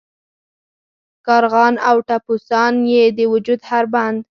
کارغان 1.27 1.73
او 1.89 1.97
ټپوسان 2.07 2.73
یې 2.93 3.03
د 3.17 3.19
وجود 3.33 3.59
هر 3.69 3.83
بند. 3.93 4.19